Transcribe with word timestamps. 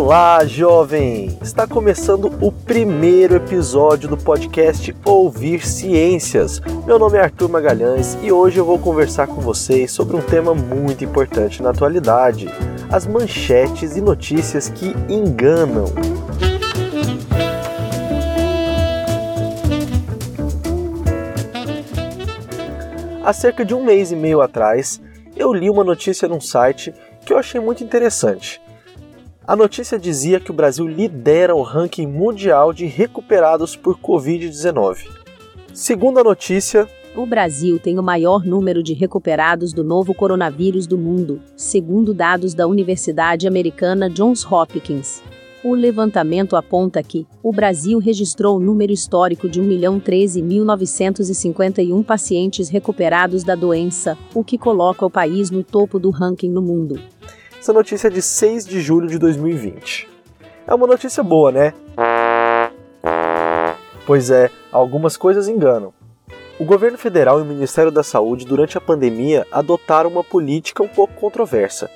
Olá, 0.00 0.44
jovem! 0.46 1.36
Está 1.42 1.66
começando 1.66 2.32
o 2.40 2.52
primeiro 2.52 3.34
episódio 3.34 4.08
do 4.08 4.16
podcast 4.16 4.94
Ouvir 5.04 5.66
Ciências. 5.66 6.60
Meu 6.86 7.00
nome 7.00 7.18
é 7.18 7.22
Arthur 7.22 7.48
Magalhães 7.48 8.16
e 8.22 8.30
hoje 8.30 8.58
eu 8.58 8.64
vou 8.64 8.78
conversar 8.78 9.26
com 9.26 9.40
vocês 9.40 9.90
sobre 9.90 10.16
um 10.16 10.20
tema 10.20 10.54
muito 10.54 11.04
importante 11.04 11.60
na 11.60 11.70
atualidade: 11.70 12.46
as 12.92 13.08
manchetes 13.08 13.96
e 13.96 14.00
notícias 14.00 14.68
que 14.68 14.94
enganam. 15.12 15.86
Há 23.24 23.32
cerca 23.32 23.64
de 23.64 23.74
um 23.74 23.82
mês 23.82 24.12
e 24.12 24.16
meio 24.16 24.40
atrás, 24.40 25.00
eu 25.36 25.52
li 25.52 25.68
uma 25.68 25.82
notícia 25.82 26.28
num 26.28 26.40
site 26.40 26.94
que 27.26 27.32
eu 27.32 27.36
achei 27.36 27.60
muito 27.60 27.82
interessante. 27.82 28.60
A 29.48 29.56
notícia 29.56 29.98
dizia 29.98 30.38
que 30.38 30.50
o 30.50 30.54
Brasil 30.54 30.86
lidera 30.86 31.54
o 31.54 31.62
ranking 31.62 32.06
mundial 32.06 32.70
de 32.70 32.84
recuperados 32.84 33.74
por 33.74 33.98
Covid-19. 33.98 35.08
Segundo 35.72 36.20
a 36.20 36.22
notícia, 36.22 36.86
o 37.16 37.24
Brasil 37.24 37.78
tem 37.78 37.98
o 37.98 38.02
maior 38.02 38.44
número 38.44 38.82
de 38.82 38.92
recuperados 38.92 39.72
do 39.72 39.82
novo 39.82 40.12
coronavírus 40.12 40.86
do 40.86 40.98
mundo, 40.98 41.40
segundo 41.56 42.12
dados 42.12 42.52
da 42.52 42.66
Universidade 42.66 43.48
Americana 43.48 44.10
Johns 44.10 44.44
Hopkins. 44.44 45.22
O 45.64 45.74
levantamento 45.74 46.54
aponta 46.54 47.02
que 47.02 47.26
o 47.42 47.50
Brasil 47.50 47.98
registrou 47.98 48.58
o 48.58 48.60
número 48.60 48.92
histórico 48.92 49.48
de 49.48 49.62
1.013.951 49.62 52.04
pacientes 52.04 52.68
recuperados 52.68 53.44
da 53.44 53.54
doença, 53.54 54.14
o 54.34 54.44
que 54.44 54.58
coloca 54.58 55.06
o 55.06 55.10
país 55.10 55.50
no 55.50 55.64
topo 55.64 55.98
do 55.98 56.10
ranking 56.10 56.50
no 56.50 56.60
mundo. 56.60 57.00
Essa 57.58 57.72
notícia 57.72 58.08
é 58.08 58.10
de 58.10 58.22
6 58.22 58.66
de 58.66 58.80
julho 58.80 59.08
de 59.08 59.18
2020. 59.18 60.08
É 60.66 60.74
uma 60.74 60.86
notícia 60.86 61.22
boa, 61.22 61.50
né? 61.50 61.74
Pois 64.06 64.30
é, 64.30 64.50
algumas 64.72 65.16
coisas 65.16 65.48
enganam. 65.48 65.92
O 66.58 66.64
governo 66.64 66.98
federal 66.98 67.38
e 67.38 67.42
o 67.42 67.46
Ministério 67.46 67.90
da 67.90 68.02
Saúde, 68.02 68.46
durante 68.46 68.76
a 68.76 68.80
pandemia, 68.80 69.46
adotaram 69.52 70.10
uma 70.10 70.24
política 70.24 70.82
um 70.82 70.88
pouco 70.88 71.14
controversa. 71.14 71.90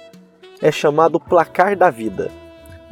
É 0.60 0.70
chamado 0.70 1.18
Placar 1.18 1.76
da 1.76 1.90
Vida 1.90 2.30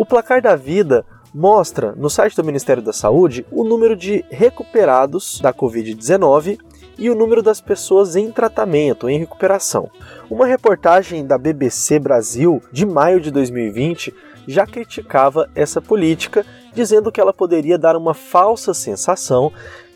o 0.00 0.06
placar 0.06 0.40
da 0.40 0.56
vida 0.56 1.04
mostra 1.34 1.92
no 1.94 2.08
site 2.08 2.34
do 2.34 2.42
Ministério 2.42 2.82
da 2.82 2.90
Saúde 2.90 3.44
o 3.52 3.62
número 3.62 3.94
de 3.94 4.24
recuperados 4.30 5.38
da 5.42 5.52
Covid-19 5.52 6.58
e 7.00 7.08
o 7.08 7.14
número 7.14 7.42
das 7.42 7.60
pessoas 7.60 8.14
em 8.14 8.30
tratamento, 8.30 9.08
em 9.08 9.18
recuperação. 9.18 9.90
Uma 10.30 10.46
reportagem 10.46 11.26
da 11.26 11.38
BBC 11.38 11.98
Brasil 11.98 12.62
de 12.70 12.84
maio 12.84 13.20
de 13.20 13.30
2020 13.30 14.14
já 14.46 14.66
criticava 14.66 15.48
essa 15.54 15.80
política, 15.80 16.44
dizendo 16.74 17.10
que 17.10 17.20
ela 17.20 17.32
poderia 17.32 17.78
dar 17.78 17.96
uma 17.96 18.12
falsa 18.12 18.74
sensação 18.74 19.50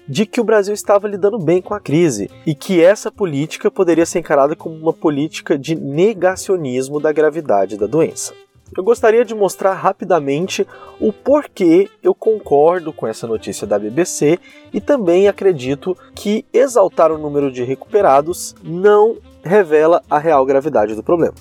de 0.09 0.27
que 0.27 0.41
o 0.41 0.45
Brasil 0.45 0.75
estava 0.75 1.07
lidando 1.07 1.39
bem 1.39 1.63
com 1.63 1.75
a 1.75 1.81
crise 1.81 2.31
e 2.47 2.55
que 2.55 2.83
essa 2.83 3.11
política 3.11 3.71
poderia 3.71 4.05
ser 4.05 4.19
encarada 4.19 4.57
como 4.57 4.75
uma 4.75 4.93
política 4.93 5.59
de 5.59 5.75
negacionismo 5.75 7.01
da 7.01 7.13
gravidade 7.13 7.77
da 7.77 7.87
doença 7.87 8.35
eu 8.77 8.83
gostaria 8.83 9.25
de 9.25 9.35
mostrar 9.35 9.75
rapidamente 9.75 10.67
o 11.01 11.13
porquê 11.13 11.89
eu 12.03 12.15
concordo 12.15 12.93
com 12.93 13.07
essa 13.07 13.27
notícia 13.27 13.67
da 13.67 13.79
BBC 13.79 14.39
e 14.73 14.81
também 14.81 15.29
acredito 15.29 15.97
que 16.15 16.45
exaltar 16.53 17.13
o 17.13 17.19
número 17.19 17.53
de 17.53 17.63
recuperados 17.63 18.55
não 18.63 19.17
revela 19.43 20.03
a 20.09 20.19
real 20.19 20.45
gravidade 20.45 20.95
do 20.95 21.03
problema. 21.03 21.35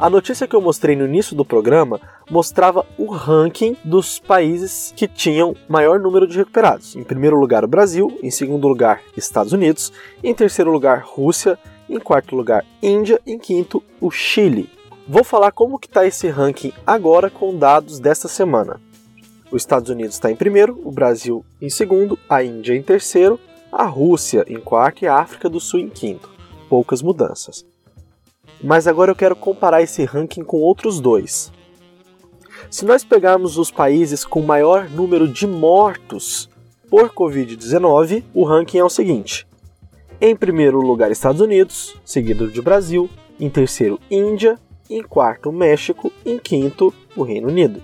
A 0.00 0.08
notícia 0.08 0.46
que 0.46 0.54
eu 0.54 0.60
mostrei 0.60 0.94
no 0.94 1.04
início 1.04 1.34
do 1.34 1.44
programa 1.44 2.00
mostrava 2.30 2.86
o 2.96 3.06
ranking 3.10 3.76
dos 3.82 4.20
países 4.20 4.92
que 4.94 5.08
tinham 5.08 5.56
maior 5.68 5.98
número 5.98 6.24
de 6.24 6.38
recuperados. 6.38 6.94
Em 6.94 7.02
primeiro 7.02 7.36
lugar, 7.36 7.64
o 7.64 7.68
Brasil, 7.68 8.16
em 8.22 8.30
segundo 8.30 8.68
lugar, 8.68 9.00
Estados 9.16 9.52
Unidos, 9.52 9.92
em 10.22 10.32
terceiro 10.32 10.70
lugar, 10.70 11.02
Rússia, 11.04 11.58
em 11.88 11.98
quarto 11.98 12.36
lugar, 12.36 12.64
Índia. 12.82 13.20
Em 13.26 13.38
quinto, 13.38 13.82
o 14.00 14.10
Chile. 14.10 14.68
Vou 15.06 15.24
falar 15.24 15.52
como 15.52 15.78
que 15.78 15.86
está 15.86 16.06
esse 16.06 16.28
ranking 16.28 16.72
agora 16.86 17.30
com 17.30 17.56
dados 17.56 17.98
desta 17.98 18.28
semana. 18.28 18.80
Os 19.50 19.62
Estados 19.62 19.88
Unidos 19.88 20.14
está 20.16 20.30
em 20.30 20.36
primeiro, 20.36 20.78
o 20.84 20.92
Brasil 20.92 21.44
em 21.60 21.70
segundo, 21.70 22.18
a 22.28 22.44
Índia 22.44 22.74
em 22.74 22.82
terceiro, 22.82 23.40
a 23.72 23.84
Rússia 23.84 24.44
em 24.46 24.60
quarto 24.60 25.02
e 25.02 25.08
a 25.08 25.16
África 25.16 25.48
do 25.48 25.58
Sul 25.58 25.80
em 25.80 25.88
quinto. 25.88 26.28
Poucas 26.68 27.00
mudanças. 27.00 27.64
Mas 28.62 28.86
agora 28.86 29.10
eu 29.10 29.16
quero 29.16 29.34
comparar 29.34 29.80
esse 29.80 30.04
ranking 30.04 30.44
com 30.44 30.58
outros 30.58 31.00
dois. 31.00 31.50
Se 32.70 32.84
nós 32.84 33.02
pegarmos 33.02 33.56
os 33.56 33.70
países 33.70 34.26
com 34.26 34.42
maior 34.42 34.90
número 34.90 35.26
de 35.26 35.46
mortos 35.46 36.50
por 36.90 37.08
Covid-19, 37.10 38.24
o 38.34 38.44
ranking 38.44 38.78
é 38.78 38.84
o 38.84 38.90
seguinte: 38.90 39.47
em 40.20 40.34
primeiro 40.34 40.80
lugar, 40.80 41.10
Estados 41.10 41.40
Unidos, 41.40 41.96
seguido 42.04 42.48
de 42.48 42.60
Brasil, 42.60 43.08
em 43.38 43.48
terceiro, 43.48 44.00
Índia, 44.10 44.58
em 44.90 45.02
quarto, 45.02 45.52
México, 45.52 46.12
em 46.24 46.38
quinto, 46.38 46.92
o 47.16 47.22
Reino 47.22 47.48
Unido. 47.48 47.82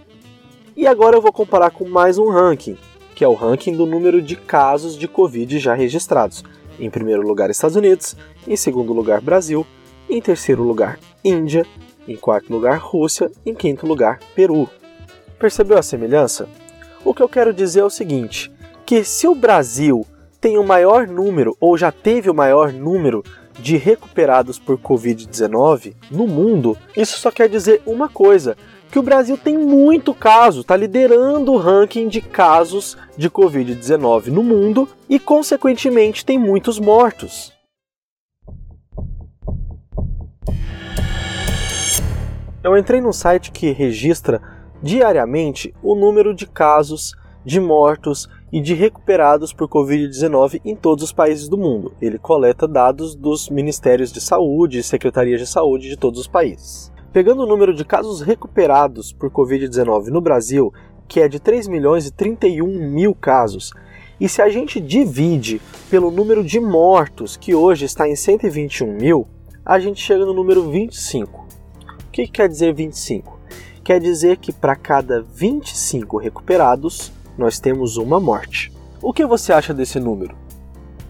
E 0.77 0.87
agora 0.87 1.17
eu 1.17 1.23
vou 1.23 1.33
comparar 1.33 1.71
com 1.71 1.89
mais 1.89 2.19
um 2.19 2.29
ranking, 2.29 2.77
que 3.15 3.23
é 3.23 3.29
o 3.29 3.35
ranking 3.35 3.77
do 3.77 3.87
número 3.87 4.21
de 4.21 4.35
casos 4.35 4.97
de 4.97 5.07
Covid 5.07 5.59
já 5.59 5.75
registrados. 5.75 6.43
Em 6.81 6.91
primeiro 6.91 7.23
lugar, 7.23 7.51
Estados 7.51 7.77
Unidos, 7.77 8.17
em 8.49 8.57
segundo 8.57 8.93
lugar, 8.93 9.21
Brasil, 9.21 9.65
em 10.11 10.21
terceiro 10.21 10.65
lugar, 10.65 10.99
Índia, 11.25 11.65
em 12.09 12.17
quarto 12.17 12.53
lugar, 12.53 12.79
Rússia, 12.79 13.31
em 13.47 13.55
quinto 13.55 13.87
lugar, 13.87 14.19
Peru. 14.35 14.69
Percebeu 15.39 15.79
a 15.79 15.83
semelhança? 15.83 16.49
O 17.05 17.15
que 17.15 17.23
eu 17.23 17.29
quero 17.29 17.53
dizer 17.53 17.81
é 17.81 17.85
o 17.85 17.91
seguinte: 17.91 18.51
que 18.85 19.05
se 19.05 19.29
o 19.29 19.35
Brasil 19.35 20.05
tem 20.45 20.59
o 20.59 20.63
maior 20.63 21.09
número, 21.09 21.57
ou 21.59 21.75
já 21.75 21.91
teve 21.91 22.29
o 22.29 22.35
maior 22.35 22.71
número, 22.71 23.25
de 23.59 23.79
recuperados 23.79 24.59
por 24.59 24.77
Covid-19 24.77 25.95
no 26.11 26.27
mundo, 26.27 26.77
isso 26.95 27.19
só 27.19 27.31
quer 27.31 27.49
dizer 27.49 27.81
uma 27.87 28.11
coisa: 28.11 28.55
que 28.91 28.99
o 28.99 29.03
Brasil 29.03 29.39
tem 29.39 29.57
muito 29.57 30.13
caso, 30.13 30.61
está 30.61 30.77
liderando 30.77 31.51
o 31.51 31.57
ranking 31.57 32.09
de 32.09 32.21
casos 32.21 32.95
de 33.17 33.31
Covid-19 33.31 34.27
no 34.27 34.43
mundo 34.43 34.87
e, 35.09 35.19
consequentemente, 35.19 36.27
tem 36.27 36.39
muitos 36.39 36.79
mortos. 36.79 37.51
Eu 42.63 42.77
entrei 42.77 43.01
num 43.01 43.15
site 43.15 43.51
que 43.51 43.73
registra 43.73 44.43
diariamente 44.83 45.75
o 45.83 45.95
número 45.95 46.35
de 46.35 46.47
casos, 46.47 47.15
de 47.47 47.59
mortos 47.59 48.29
e 48.55 48.61
de 48.61 48.73
recuperados 48.73 49.53
por 49.53 49.69
Covid-19 49.69 50.61
em 50.65 50.77
todos 50.77 51.03
os 51.03 51.13
países 51.13 51.49
do 51.49 51.59
mundo. 51.59 51.93
Ele 52.01 52.19
coleta 52.19 52.69
dados 52.69 53.17
dos 53.17 53.51
ministérios 53.51 54.13
de 54.13 54.21
saúde 54.21 54.79
e 54.79 54.83
secretarias 54.85 55.41
de 55.41 55.47
saúde 55.49 55.89
de 55.89 55.97
todos 55.97 56.21
os 56.21 56.29
países. 56.29 56.93
Pegando 57.13 57.43
o 57.43 57.49
número 57.49 57.75
de 57.75 57.85
casos 57.85 58.21
recuperados 58.21 59.13
por 59.13 59.29
Covid-19 59.29 60.07
no 60.07 60.21
Brasil, 60.21 60.73
que 61.09 61.19
é 61.19 61.27
de 61.27 61.41
3 61.41 61.67
milhões 61.67 62.07
e 62.07 62.13
31 62.13 62.93
mil 62.93 63.13
casos, 63.13 63.73
e 64.21 64.29
se 64.29 64.41
a 64.41 64.49
gente 64.49 64.81
divide 64.81 65.61
pelo 65.91 66.13
número 66.13 66.45
de 66.45 66.61
mortos, 66.61 67.37
que 67.37 67.57
hoje 67.57 67.87
está 67.87 68.09
em 68.09 68.15
121 68.15 68.87
mil, 68.95 69.27
a 69.67 69.81
gente 69.81 70.01
chega 70.01 70.25
no 70.25 70.33
número 70.33 70.71
25. 70.71 71.45
O 72.07 72.11
que 72.13 72.29
quer 72.29 72.49
dizer 72.49 72.73
25? 72.73 73.37
Quer 73.83 73.99
dizer 73.99 74.37
que 74.37 74.53
para 74.53 74.77
cada 74.77 75.23
25 75.23 76.19
recuperados, 76.19 77.13
nós 77.37 77.59
temos 77.59 77.97
uma 77.97 78.21
morte. 78.21 78.73
O 79.03 79.13
que 79.13 79.27
você 79.27 79.53
acha 79.53 79.75
desse 79.75 80.01
número? 80.01 80.37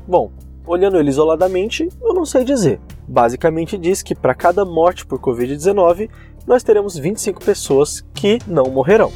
Bom, 0.07 0.31
olhando 0.67 0.99
ele 0.99 1.11
isoladamente, 1.11 1.89
eu 2.03 2.15
não 2.15 2.25
sei 2.25 2.45
dizer. 2.45 2.81
Basicamente 3.07 3.79
diz 3.79 4.03
que 4.03 4.15
para 4.15 4.35
cada 4.35 4.65
morte 4.65 5.07
por 5.07 5.19
Covid-19, 5.19 6.11
nós 6.47 6.63
teremos 6.63 6.97
25 6.97 7.45
pessoas 7.45 8.05
que 8.15 8.39
não 8.47 8.65
morrerão. 8.65 9.13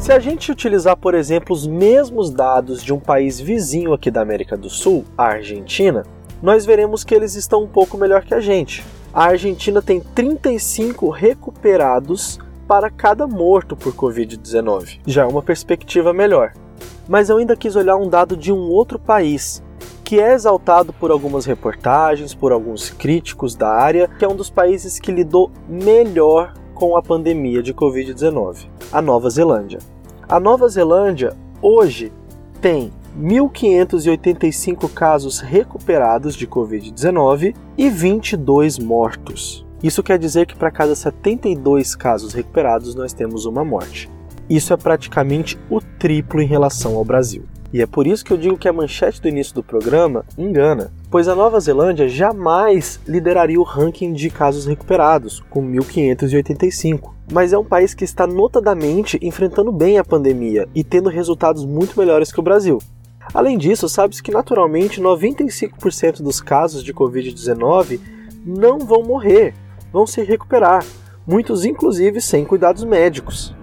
Se 0.00 0.12
a 0.12 0.18
gente 0.18 0.52
utilizar, 0.52 0.96
por 0.98 1.14
exemplo, 1.14 1.54
os 1.54 1.66
mesmos 1.66 2.30
dados 2.30 2.82
de 2.82 2.92
um 2.92 3.00
país 3.00 3.40
vizinho 3.40 3.94
aqui 3.94 4.10
da 4.10 4.20
América 4.20 4.54
do 4.54 4.68
Sul, 4.68 5.04
a 5.16 5.24
Argentina, 5.24 6.04
nós 6.42 6.66
veremos 6.66 7.02
que 7.02 7.14
eles 7.14 7.34
estão 7.34 7.62
um 7.62 7.66
pouco 7.66 7.96
melhor 7.96 8.22
que 8.22 8.34
a 8.34 8.40
gente. 8.40 8.84
A 9.14 9.24
Argentina 9.24 9.80
tem 9.80 10.00
35 10.00 11.08
recuperados 11.08 12.38
para 12.66 12.90
cada 12.90 13.26
morto 13.26 13.76
por 13.76 13.92
Covid-19. 13.94 15.00
Já 15.06 15.22
é 15.22 15.26
uma 15.26 15.42
perspectiva 15.42 16.12
melhor. 16.12 16.52
Mas 17.08 17.28
eu 17.28 17.36
ainda 17.36 17.56
quis 17.56 17.76
olhar 17.76 17.96
um 17.96 18.08
dado 18.08 18.36
de 18.36 18.52
um 18.52 18.70
outro 18.70 18.98
país, 18.98 19.62
que 20.02 20.20
é 20.20 20.32
exaltado 20.32 20.92
por 20.92 21.10
algumas 21.10 21.44
reportagens, 21.44 22.34
por 22.34 22.52
alguns 22.52 22.90
críticos 22.90 23.54
da 23.54 23.68
área, 23.68 24.08
que 24.08 24.24
é 24.24 24.28
um 24.28 24.36
dos 24.36 24.50
países 24.50 24.98
que 24.98 25.12
lidou 25.12 25.50
melhor 25.68 26.54
com 26.74 26.96
a 26.96 27.02
pandemia 27.02 27.62
de 27.62 27.72
Covid-19, 27.72 28.66
a 28.92 29.00
Nova 29.00 29.30
Zelândia. 29.30 29.78
A 30.28 30.40
Nova 30.40 30.68
Zelândia 30.68 31.36
hoje 31.62 32.12
tem 32.60 32.90
1.585 33.18 34.92
casos 34.92 35.40
recuperados 35.40 36.34
de 36.34 36.46
Covid-19 36.46 37.54
e 37.78 37.88
22 37.88 38.78
mortos. 38.78 39.63
Isso 39.84 40.02
quer 40.02 40.18
dizer 40.18 40.46
que 40.46 40.56
para 40.56 40.70
cada 40.70 40.94
72 40.94 41.94
casos 41.94 42.32
recuperados 42.32 42.94
nós 42.94 43.12
temos 43.12 43.44
uma 43.44 43.62
morte. 43.62 44.08
Isso 44.48 44.72
é 44.72 44.78
praticamente 44.78 45.58
o 45.68 45.78
triplo 45.78 46.40
em 46.40 46.46
relação 46.46 46.96
ao 46.96 47.04
Brasil. 47.04 47.44
E 47.70 47.82
é 47.82 47.86
por 47.86 48.06
isso 48.06 48.24
que 48.24 48.32
eu 48.32 48.38
digo 48.38 48.56
que 48.56 48.66
a 48.66 48.72
manchete 48.72 49.20
do 49.20 49.28
início 49.28 49.54
do 49.54 49.62
programa 49.62 50.24
engana, 50.38 50.90
pois 51.10 51.28
a 51.28 51.34
Nova 51.34 51.60
Zelândia 51.60 52.08
jamais 52.08 52.98
lideraria 53.06 53.60
o 53.60 53.62
ranking 53.62 54.14
de 54.14 54.30
casos 54.30 54.64
recuperados, 54.64 55.44
com 55.50 55.62
1.585. 55.62 57.10
Mas 57.30 57.52
é 57.52 57.58
um 57.58 57.64
país 57.64 57.92
que 57.92 58.04
está 58.04 58.26
notadamente 58.26 59.18
enfrentando 59.20 59.70
bem 59.70 59.98
a 59.98 60.04
pandemia 60.04 60.66
e 60.74 60.82
tendo 60.82 61.10
resultados 61.10 61.66
muito 61.66 62.00
melhores 62.00 62.32
que 62.32 62.40
o 62.40 62.44
Brasil. 62.44 62.78
Além 63.34 63.58
disso, 63.58 63.86
sabe-se 63.86 64.22
que 64.22 64.32
naturalmente 64.32 64.98
95% 64.98 66.22
dos 66.22 66.40
casos 66.40 66.82
de 66.82 66.94
Covid-19 66.94 68.00
não 68.46 68.78
vão 68.78 69.02
morrer, 69.02 69.54
vão 69.94 70.08
se 70.08 70.24
recuperar, 70.24 70.84
muitos 71.24 71.64
inclusive 71.64 72.20
sem 72.20 72.44
cuidados 72.44 72.82
médicos. 72.82 73.54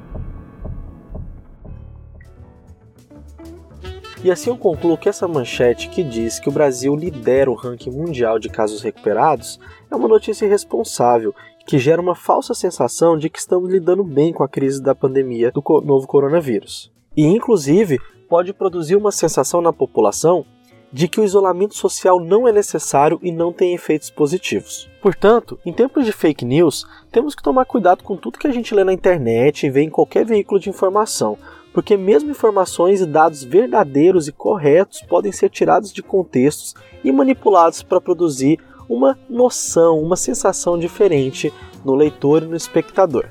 E 4.24 4.32
assim 4.32 4.50
eu 4.50 4.56
concluo 4.56 4.98
que 4.98 5.10
essa 5.10 5.28
manchete 5.28 5.90
que 5.90 6.02
diz 6.02 6.40
que 6.40 6.48
o 6.48 6.52
Brasil 6.52 6.96
lidera 6.96 7.52
o 7.52 7.56
ranking 7.56 7.90
mundial 7.90 8.40
de 8.40 8.48
casos 8.48 8.82
recuperados 8.82 9.60
é 9.90 9.96
uma 9.96 10.08
notícia 10.08 10.46
irresponsável 10.46 11.36
que 11.68 11.78
gera 11.78 12.02
uma 12.02 12.16
falsa 12.16 12.54
sensação 12.54 13.18
de 13.18 13.30
que 13.30 13.40
estamos 13.40 13.70
lidando 13.70 14.04
bem 14.04 14.32
com 14.32 14.44
a 14.44 14.48
crise 14.48 14.82
da 14.82 14.96
pandemia 14.96 15.52
do 15.52 15.62
novo 15.84 16.08
coronavírus. 16.08 16.94
E 17.18 17.26
inclusive 17.26 18.00
pode 18.30 18.54
produzir 18.54 18.96
uma 18.96 19.12
sensação 19.12 19.60
na 19.60 19.74
população 19.74 20.46
de 20.92 21.08
que 21.08 21.20
o 21.20 21.24
isolamento 21.24 21.76
social 21.76 22.20
não 22.20 22.48
é 22.48 22.52
necessário 22.52 23.20
e 23.22 23.32
não 23.32 23.54
tem 23.54 23.74
efeitos 23.74 24.10
positivos. 24.10 24.90
Portanto, 25.02 25.60
em 25.66 25.72
tempos 25.72 26.06
de 26.06 26.12
fake 26.12 26.46
news, 26.46 26.86
temos 27.12 27.34
que 27.34 27.42
tomar 27.42 27.66
cuidado 27.66 28.04
com 28.04 28.18
tudo 28.18 28.38
que 28.38 28.48
a 28.48 28.52
gente 28.52 28.76
lê 28.76 28.84
na 28.84 28.94
internet 28.94 29.66
e 29.66 29.70
vê 29.70 29.82
em 29.82 29.90
qualquer 29.90 30.26
veículo 30.26 30.60
de 30.60 30.70
informação, 30.70 31.38
porque 31.74 31.96
mesmo 31.96 32.30
informações 32.30 33.02
e 33.02 33.06
dados 33.06 33.44
verdadeiros 33.44 34.28
e 34.28 34.32
corretos 34.32 35.02
podem 35.02 35.32
ser 35.32 35.50
tirados 35.50 35.94
de 35.94 36.04
contextos 36.04 36.76
e 37.04 37.12
manipulados 37.12 37.82
para 37.82 38.02
produzir 38.02 38.60
uma 38.90 39.18
noção, 39.30 40.00
uma 40.00 40.18
sensação 40.18 40.78
diferente 40.78 41.54
no 41.86 41.96
leitor 41.96 42.44
e 42.44 42.48
no 42.48 42.56
espectador. 42.56 43.26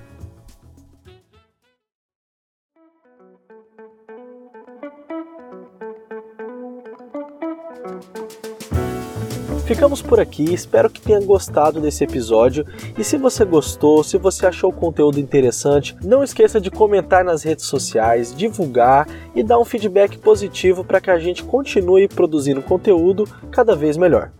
Ficamos 9.70 10.02
por 10.02 10.18
aqui, 10.18 10.52
espero 10.52 10.90
que 10.90 11.00
tenha 11.00 11.20
gostado 11.20 11.80
desse 11.80 12.02
episódio 12.02 12.66
e 12.98 13.04
se 13.04 13.16
você 13.16 13.44
gostou, 13.44 14.02
se 14.02 14.18
você 14.18 14.44
achou 14.46 14.70
o 14.70 14.74
conteúdo 14.74 15.20
interessante, 15.20 15.96
não 16.02 16.24
esqueça 16.24 16.60
de 16.60 16.72
comentar 16.72 17.24
nas 17.24 17.44
redes 17.44 17.66
sociais, 17.66 18.34
divulgar 18.34 19.06
e 19.32 19.44
dar 19.44 19.60
um 19.60 19.64
feedback 19.64 20.18
positivo 20.18 20.82
para 20.82 21.00
que 21.00 21.08
a 21.08 21.20
gente 21.20 21.44
continue 21.44 22.08
produzindo 22.08 22.60
conteúdo 22.60 23.28
cada 23.52 23.76
vez 23.76 23.96
melhor. 23.96 24.32